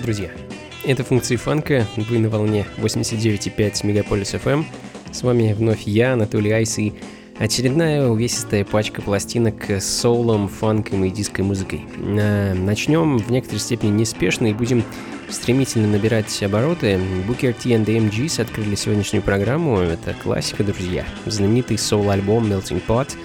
[0.00, 0.30] Привет, друзья!
[0.84, 4.64] Это функции фанка, вы на волне 89,5 Мегаполис FM.
[5.12, 6.94] С вами вновь я, Анатолий Айс, и
[7.38, 11.84] очередная увесистая пачка пластинок с соулом, фанком и диско музыкой.
[11.98, 14.84] А, начнем в некоторой степени неспешно и будем
[15.28, 16.98] стремительно набирать обороты.
[17.28, 19.80] Booker T and the MGs открыли сегодняшнюю программу.
[19.80, 21.04] Это классика, друзья.
[21.26, 23.10] Знаменитый соул-альбом Melting Pot—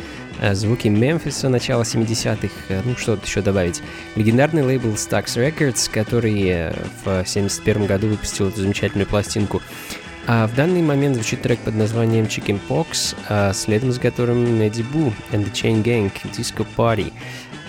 [0.53, 3.81] звуки Мемфиса начала 70-х, э, ну что тут еще добавить.
[4.15, 6.73] Легендарный лейбл Stax Records, который э,
[7.03, 9.61] в 71 году выпустил эту замечательную пластинку.
[10.27, 14.81] А в данный момент звучит трек под названием Chicken Pox, а следом за которым Эдди
[14.81, 17.13] Бу and the Chain Gang Disco Party.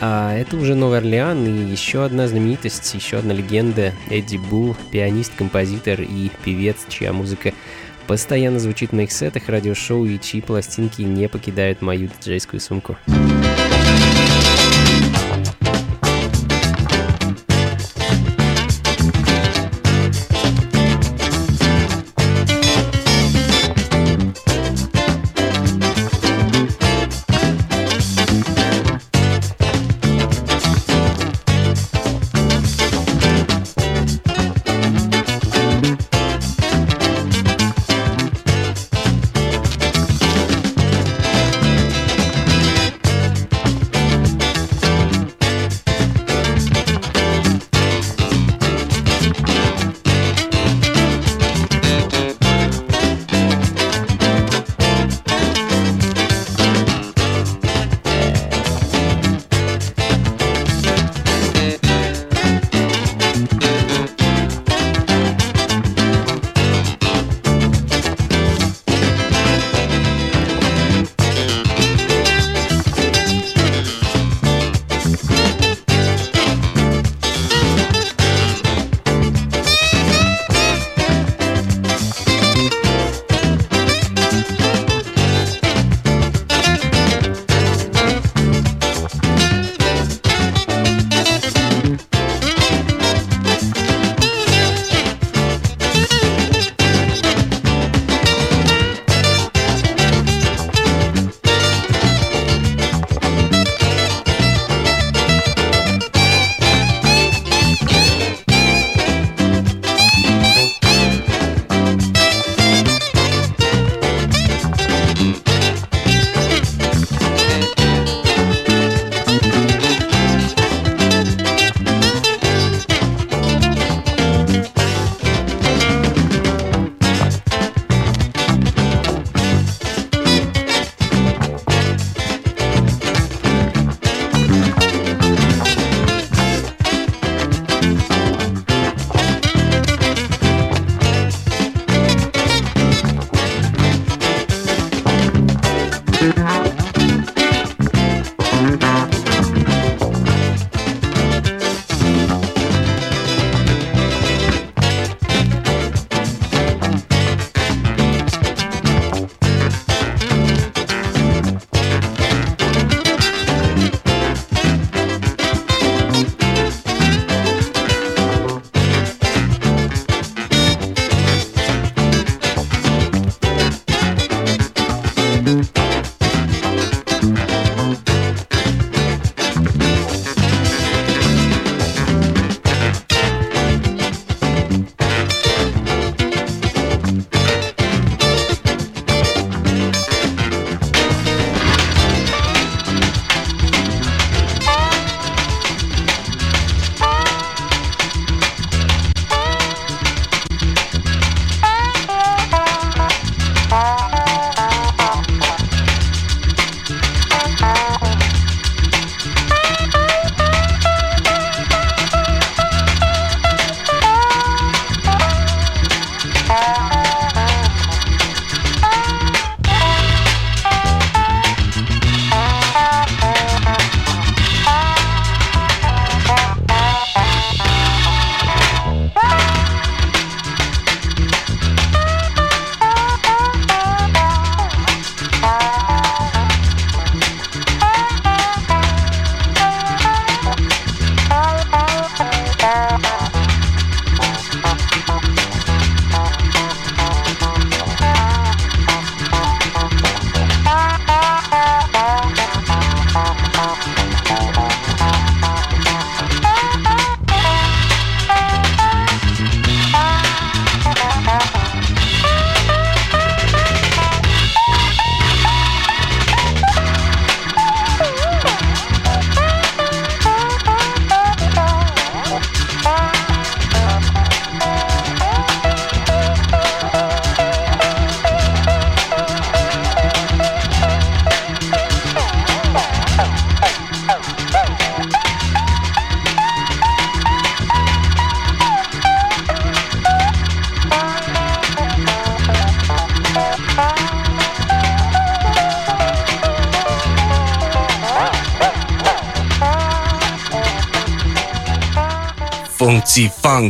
[0.01, 5.33] А это уже Новый Орлеан и еще одна знаменитость, еще одна легенда Эдди Бу, пианист,
[5.37, 7.53] композитор и певец, чья музыка
[8.07, 12.97] постоянно звучит в моих сетах, радиошоу и чьи пластинки не покидают мою диджейскую сумку.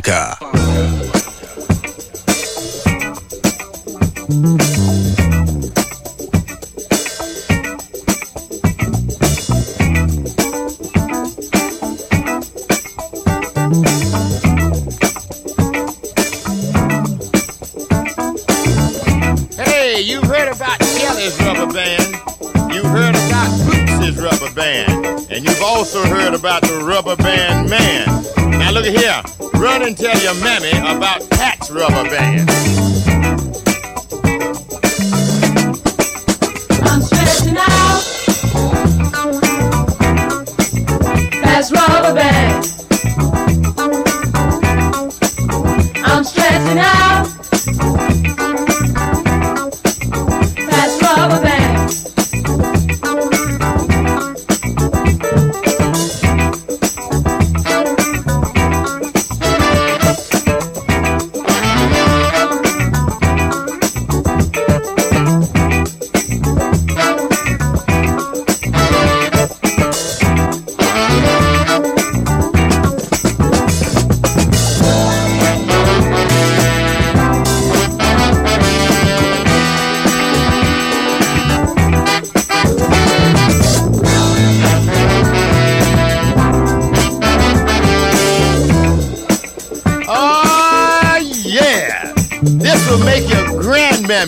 [0.00, 0.35] Branca.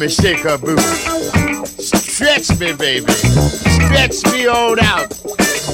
[0.07, 0.83] Shake her booty.
[1.81, 3.11] Stretch me, baby.
[3.11, 5.09] Stretch me on out.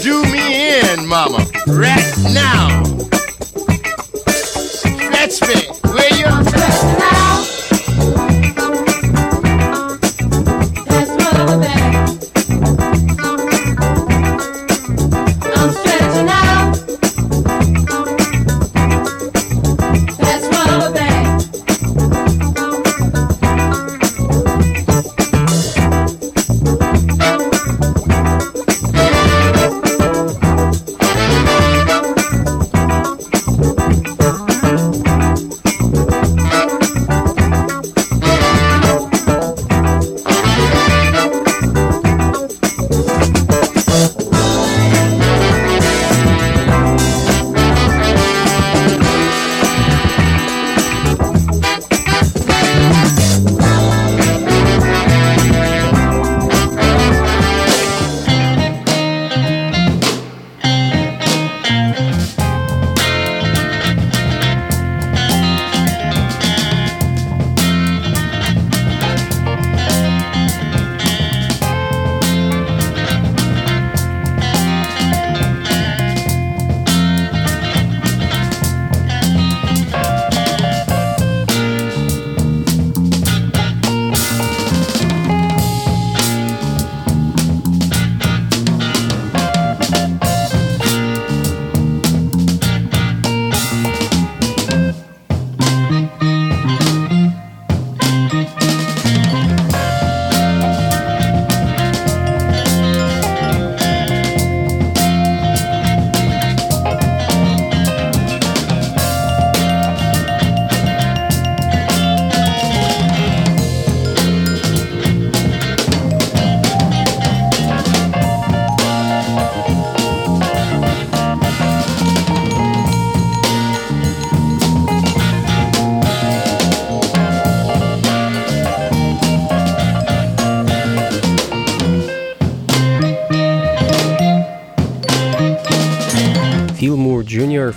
[0.02, 1.45] Do me in, mama.
[1.66, 2.85] Right now.
[4.31, 5.84] Stretch me.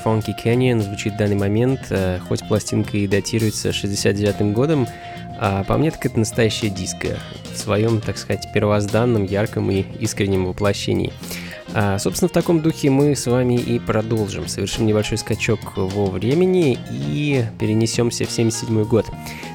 [0.08, 4.88] Funky Canyon звучит в данный момент, э, хоть пластинка и датируется 69 годом,
[5.38, 7.20] а по мне так это настоящая диско
[7.52, 11.12] в своем, так сказать, первозданном, ярком и искреннем воплощении.
[11.74, 14.48] А, собственно, в таком духе мы с вами и продолжим.
[14.48, 19.06] Совершим небольшой скачок во времени и перенесемся в 77 год.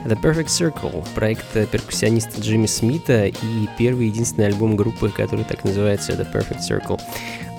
[0.05, 3.35] The Perfect Circle, проект перкуссиониста Джимми Смита и
[3.79, 7.01] первый единственный альбом группы, который так называется The Perfect Circle.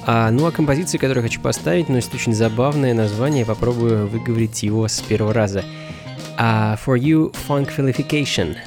[0.05, 4.99] А, ну а композиция, которую хочу поставить, носит очень забавное название, попробую выговорить его с
[5.01, 5.63] первого раза.
[6.37, 8.57] А, For You Funkfilification.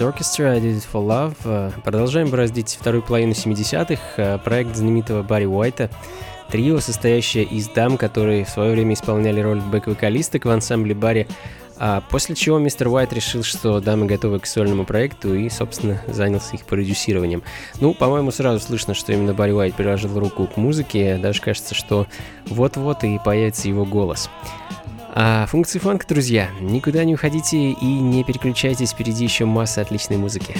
[0.00, 1.34] Orchestra, I Did It For Love.
[1.44, 4.00] Э, Продолжаем бороздить вторую половину 70-х.
[4.16, 5.90] Э, Проект знаменитого Барри Уайта.
[6.50, 11.28] Трио, состоящее из дам, которые в свое время исполняли роль бэк-вокалисток в ансамбле Барри.
[11.78, 16.56] А после чего мистер Уайт решил, что дамы готовы к сольному проекту и, собственно, занялся
[16.56, 17.42] их продюсированием.
[17.80, 21.16] Ну, по-моему, сразу слышно, что именно Барри Уайт приложил руку к музыке.
[21.16, 22.06] Даже кажется, что
[22.46, 24.28] вот-вот и появится его голос.
[25.12, 30.54] А функции фанка, друзья, никуда не уходите и не переключайтесь, впереди еще масса отличной музыки.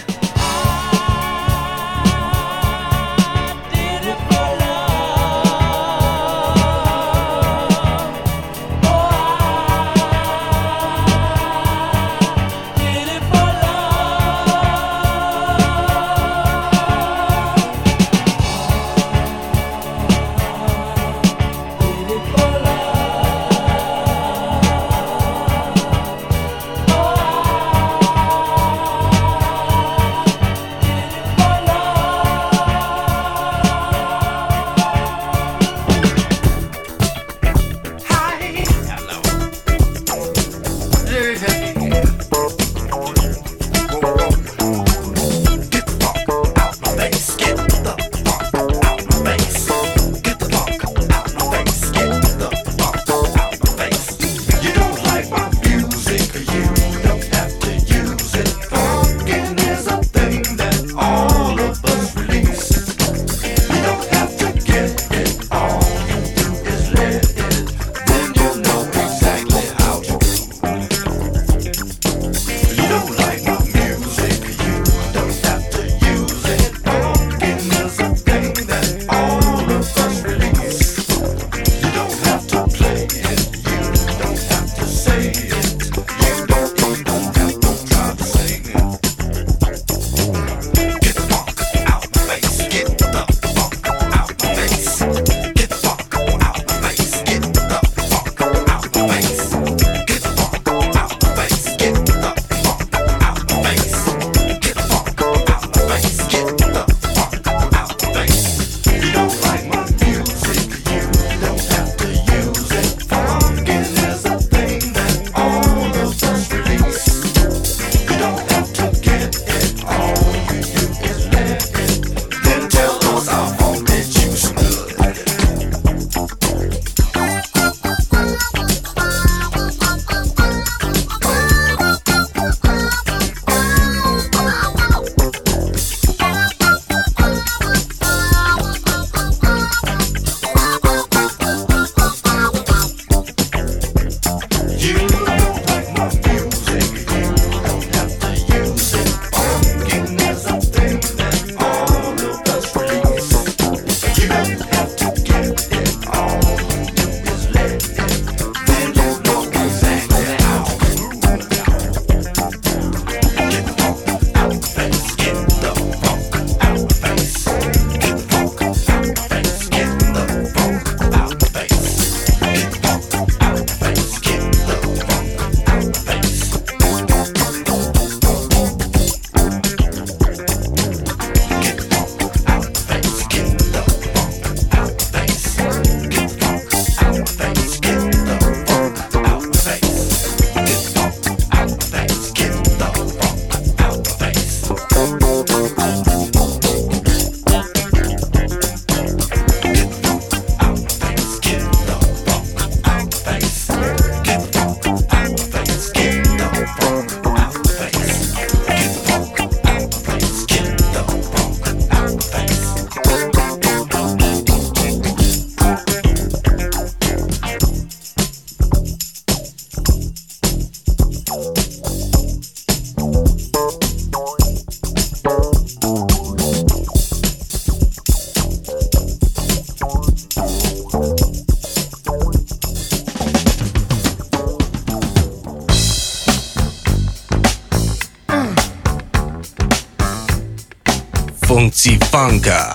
[242.21, 242.70] Funka.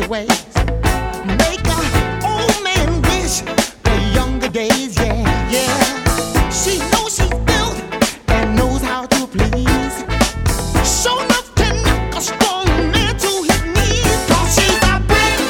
[0.00, 0.28] Sexy ways,
[1.38, 1.80] make a
[2.24, 3.42] old man wish
[3.82, 4.96] for younger days.
[4.98, 6.50] Yeah, yeah.
[6.50, 7.76] She knows she's built
[8.28, 10.04] and knows how to please.
[10.84, 14.26] Show enough can knock a strong man to his knees.
[14.28, 15.40] 'Cause she's a brick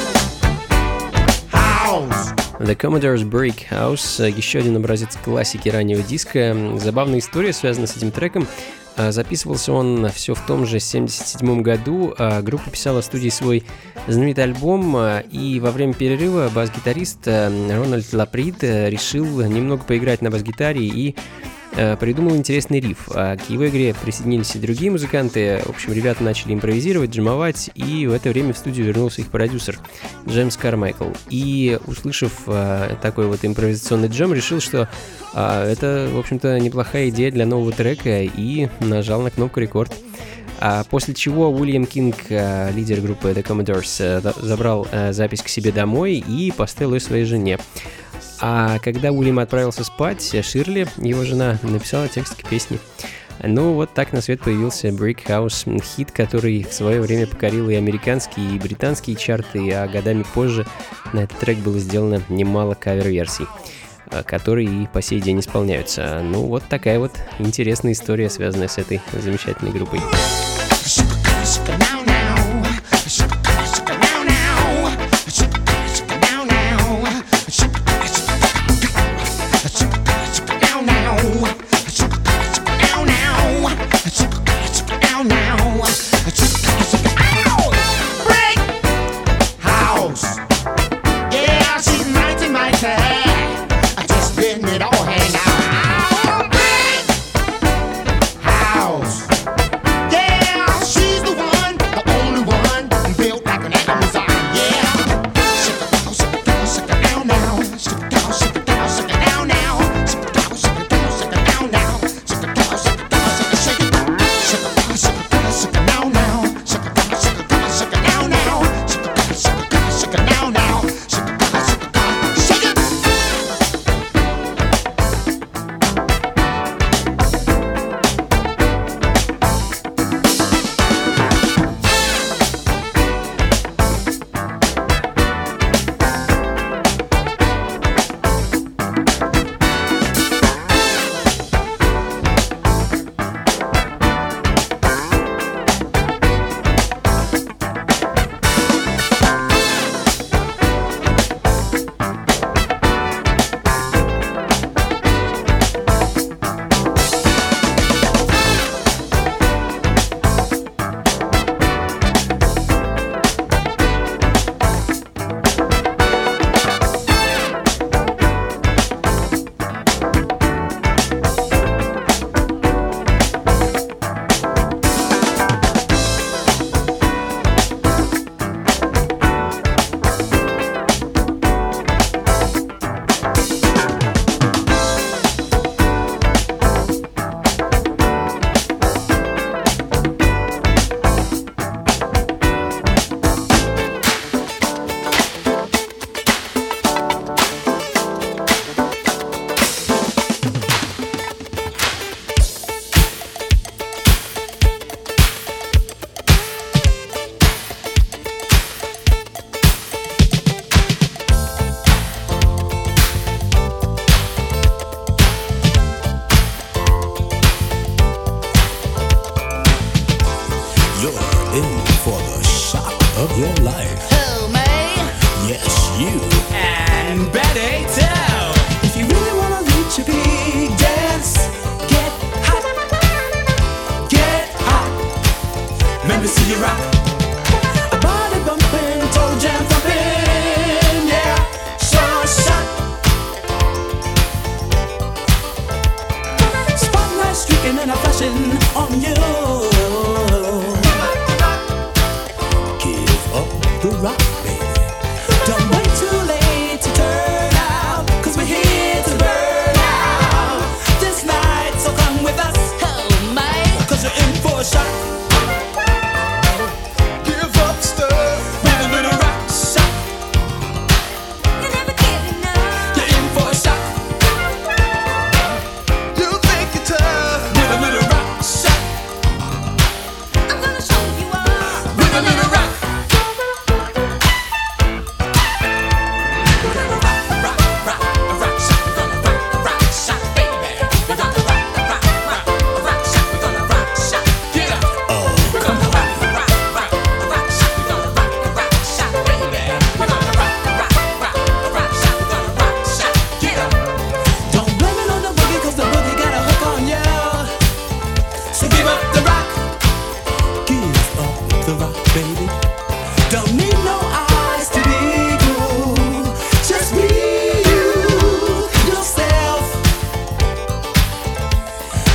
[1.53, 2.33] house.
[2.59, 6.57] The Commodore's Break House, э, еще один образец классики раннего диска.
[6.79, 8.47] Забавная история связана с этим треком.
[8.97, 12.15] А, Записывался он все в том же 77 году.
[12.19, 13.65] А Группа писала в студии свой
[14.07, 20.23] знаменитый альбом, а, и во время перерыва бас-гитарист э, Рональд Лаприд э, решил немного поиграть
[20.23, 21.17] на бас-гитаре и
[21.99, 23.09] придумал интересный риф.
[23.15, 25.63] А к его игре присоединились и другие музыканты.
[25.65, 29.79] В общем, ребята начали импровизировать, джимовать, и в это время в студию вернулся их продюсер
[30.29, 31.11] Джеймс Кармайкл.
[31.29, 34.89] И, услышав э, такой вот импровизационный джем, решил, что
[35.33, 39.93] а, это, в общем-то, неплохая идея для нового трека, и нажал на кнопку рекорд.
[40.63, 45.43] А после чего Уильям Кинг, э, лидер группы The Commodores, э, за- забрал э, запись
[45.43, 47.59] к себе домой и поставил ее своей жене.
[48.41, 52.79] А когда Уильям отправился спать, Ширли, его жена, написала текст к песне.
[53.43, 57.75] Ну, вот так на свет появился Brick House, хит, который в свое время покорил и
[57.75, 60.67] американские, и британские чарты, а годами позже
[61.13, 63.47] на этот трек было сделано немало кавер-версий,
[64.11, 66.21] а, которые и по сей день исполняются.
[66.23, 70.01] Ну, вот такая вот интересная история, связанная с этой замечательной группой.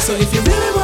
[0.05, 0.74] So if you really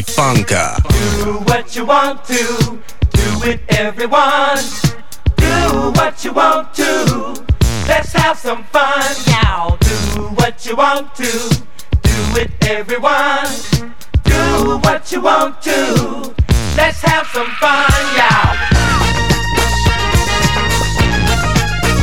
[0.00, 0.80] Funka.
[1.22, 2.80] Do what you want to,
[3.12, 4.56] do it everyone.
[5.36, 7.44] Do what you want to,
[7.86, 9.04] let's have some fun.
[9.26, 11.30] Now do what you want to,
[12.02, 13.46] do it everyone.
[14.24, 16.34] Do what you want to,
[16.76, 17.90] let's have some fun.
[18.16, 18.56] Now.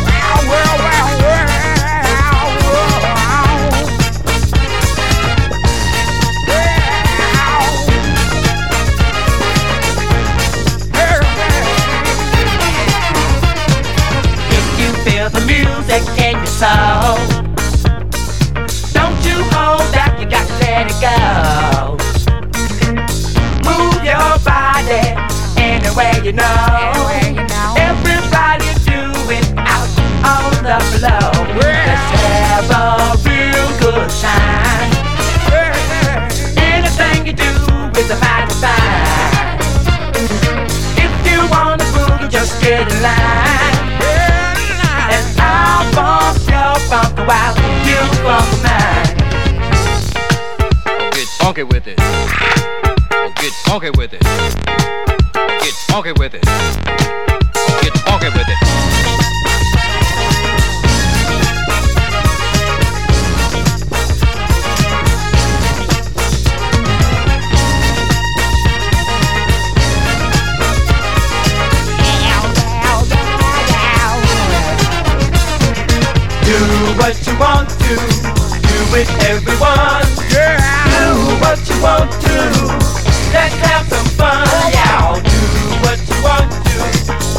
[0.06, 1.09] Well, well, well.
[16.60, 17.16] soul.
[18.92, 21.96] Don't you hold back, you got to let it go.
[23.64, 25.16] Move your body
[25.56, 27.08] any way you know.
[27.80, 29.00] Everybody do
[29.32, 29.88] it out
[30.36, 31.32] on the floor.
[31.56, 32.86] Let's have a
[33.24, 34.92] real good time.
[36.58, 37.52] Anything you do
[37.98, 38.50] is a fine.
[41.06, 43.39] If you wanna boogie, just get in line.
[47.30, 47.56] while
[47.86, 48.02] you
[48.64, 49.16] mine.
[51.14, 51.98] Get funky with it.
[53.36, 54.24] Get funky with it.
[55.62, 56.44] Get funky with it.
[57.84, 58.99] Get funky with it.
[76.50, 76.56] Do
[76.98, 80.02] what you want to, do it everyone.
[80.34, 80.58] Yeah.
[80.90, 82.38] Do what you want to,
[83.32, 84.48] let's have some fun.
[84.74, 85.14] Yeah.
[85.14, 85.42] Do
[85.86, 86.78] what you want to,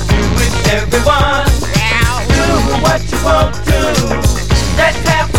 [0.07, 1.51] do it everyone.
[1.75, 2.23] Yeah.
[2.31, 2.45] Do
[2.87, 3.81] what you want to,
[4.79, 5.30] let's have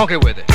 [0.00, 0.49] Honk it with it.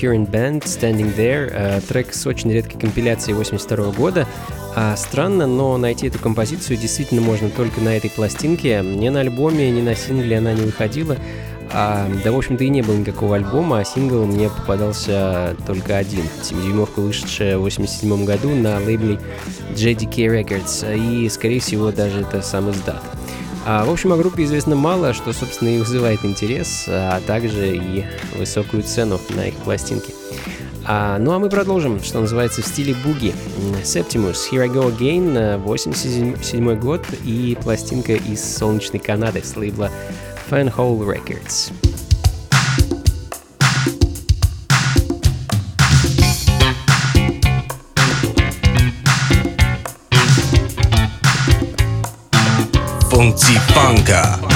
[0.00, 4.26] Current Band Standing There, э, трек с очень редкой компиляцией 82 года.
[4.74, 8.80] А странно, но найти эту композицию действительно можно только на этой пластинке.
[8.82, 11.16] Ни на альбоме, ни на сингле она не выходила.
[11.72, 16.24] А, да, в общем-то, и не было никакого альбома, а сингл мне попадался только один.
[16.42, 19.18] Семидюймовка, вышедшая в 87 году на лейбле
[19.74, 20.96] JDK Records.
[20.96, 23.02] И, скорее всего, даже это сам издат.
[23.66, 28.04] А, в общем, о группе известно мало, что, собственно, и вызывает интерес, а также и
[28.36, 30.14] высокую цену на их пластинки.
[30.84, 33.34] А, ну а мы продолжим, что называется, в стиле буги.
[33.84, 39.90] Septimus, Here I Go Again, 87 год и пластинка из солнечной Канады с лейбла
[40.50, 41.89] Fanhole Records.
[53.20, 54.49] 忘记放下。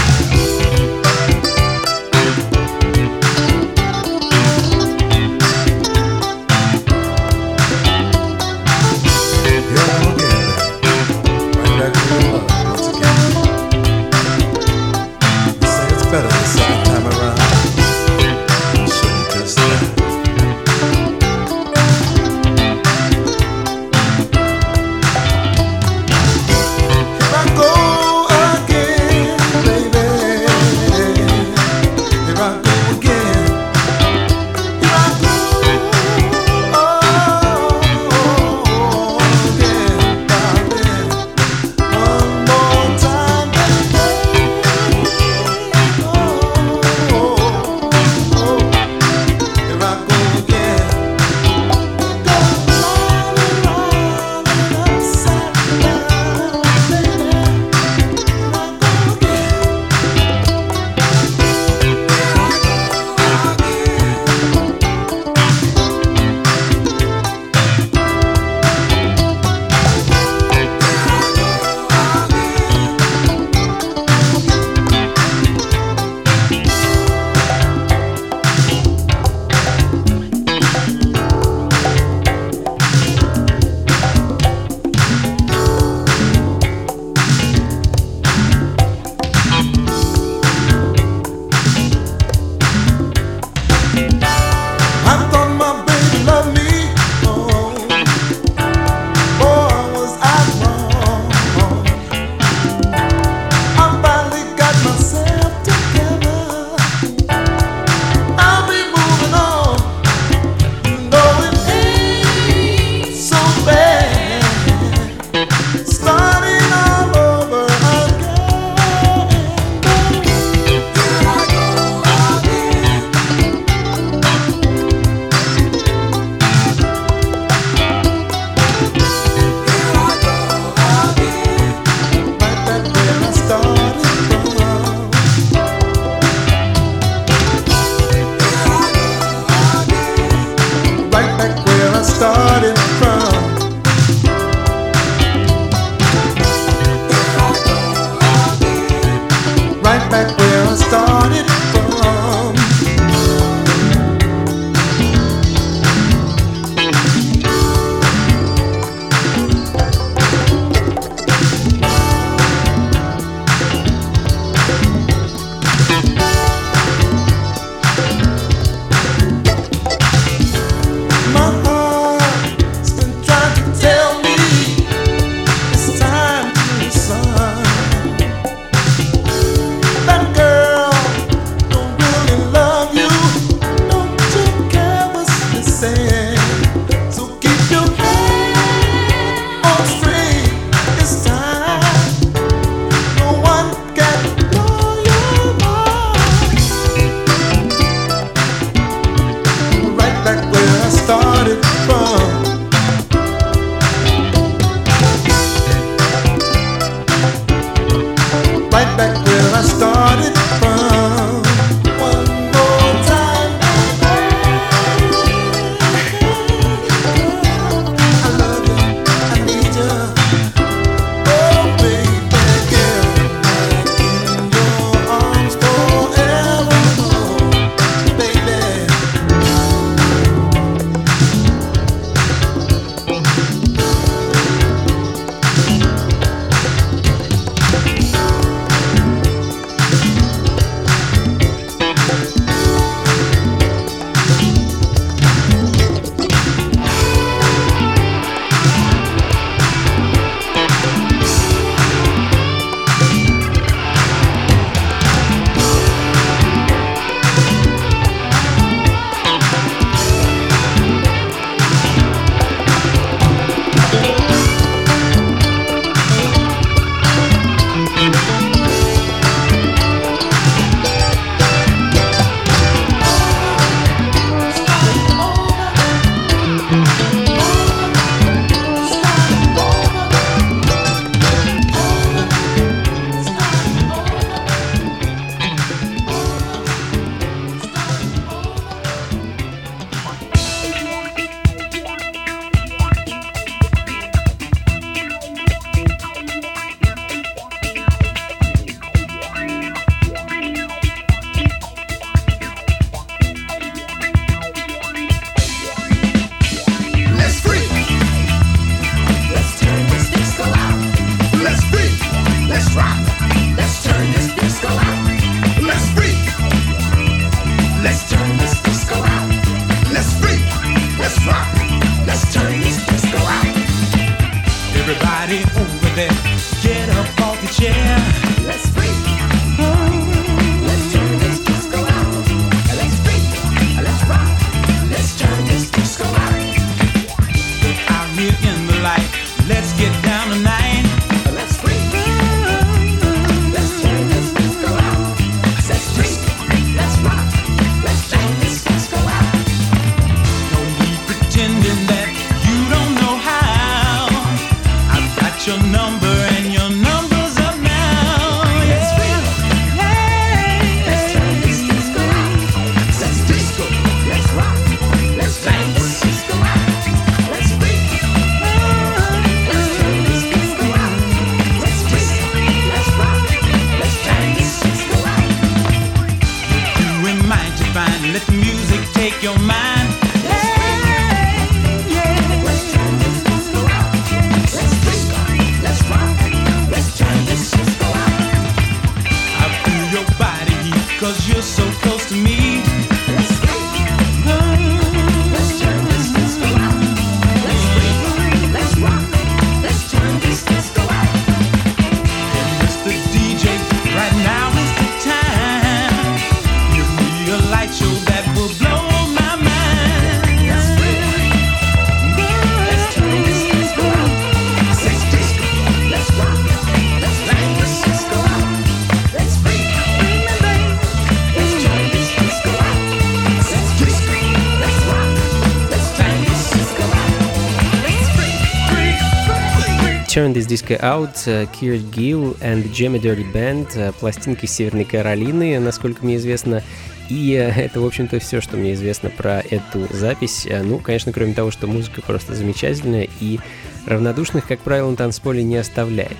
[430.15, 435.59] Turn This Disco Out, э, Kurt Gill and Jamie Dirty Band, э, пластинки Северной Каролины,
[435.59, 436.63] насколько мне известно.
[437.09, 440.47] И э, это, в общем-то, все, что мне известно про эту запись.
[440.49, 443.41] Ну, конечно, кроме того, что музыка просто замечательная и
[443.87, 446.17] равнодушных, как правило, на танцполе не оставляет.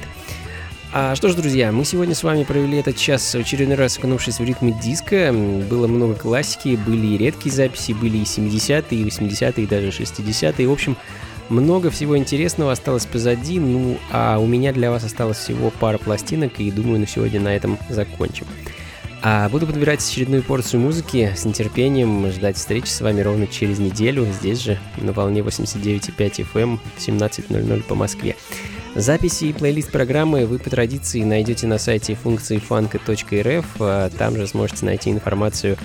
[0.93, 4.45] А что ж, друзья, мы сегодня с вами провели этот час очередной раз окунувшись в
[4.45, 5.33] ритмы диска.
[5.33, 10.67] Было много классики, были и редкие записи, были и 70-е, и 80-е, и даже 60-е.
[10.67, 10.97] В общем,
[11.49, 16.59] много всего интересного осталось позади, ну а у меня для вас осталось всего пара пластинок,
[16.59, 18.47] и думаю, на сегодня на этом закончим.
[19.27, 24.27] А буду подбирать очередную порцию музыки с нетерпением, ждать встречи с вами ровно через неделю,
[24.27, 28.37] здесь же, на волне 89.5 FM в 17.00 по Москве.
[28.95, 32.59] Записи и плейлист программы вы по традиции найдете на сайте функции
[33.81, 35.79] а там же сможете найти информацию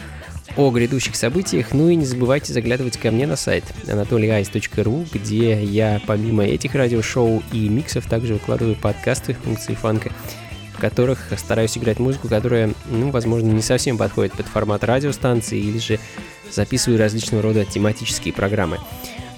[0.57, 6.01] о грядущих событиях, ну и не забывайте заглядывать ко мне на сайт anatolyice.ru, где я
[6.05, 10.11] помимо этих радиошоу и миксов также выкладываю подкасты функции фанка,
[10.75, 15.77] в которых стараюсь играть музыку, которая, ну, возможно, не совсем подходит под формат радиостанции, или
[15.77, 15.99] же
[16.51, 18.79] записываю различного рода тематические программы.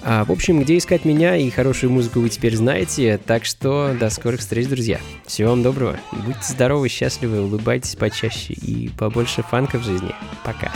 [0.04, 4.10] А, в общем, где искать меня и хорошую музыку вы теперь знаете, так что до
[4.10, 5.00] скорых встреч, друзья.
[5.26, 10.14] Всего вам доброго, будьте здоровы, счастливы, улыбайтесь почаще и побольше фанка в жизни.
[10.44, 10.72] Пока.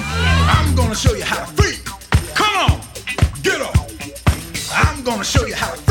[4.78, 5.85] I'm gonna show you how to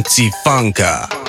[0.00, 1.19] Funky Funka.